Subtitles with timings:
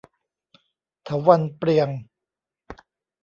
[1.03, 1.89] เถาวัลย์เปรียง